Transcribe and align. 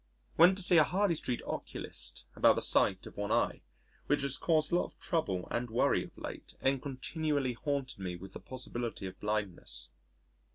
Went 0.35 0.57
to 0.57 0.63
see 0.63 0.77
a 0.77 0.83
Harley 0.83 1.13
Street 1.13 1.43
oculist 1.45 2.25
about 2.35 2.55
the 2.55 2.61
sight 2.63 3.05
of 3.05 3.17
one 3.17 3.31
eye, 3.31 3.61
which 4.07 4.23
has 4.23 4.35
caused 4.35 4.71
a 4.71 4.75
lot 4.77 4.85
of 4.85 4.99
trouble 4.99 5.47
and 5.51 5.69
worry 5.69 6.03
of 6.03 6.17
late 6.17 6.55
and 6.59 6.81
continuously 6.81 7.53
haunted 7.53 7.99
me 7.99 8.15
with 8.15 8.33
the 8.33 8.39
possibility 8.39 9.05
of 9.05 9.19
blindness. 9.19 9.91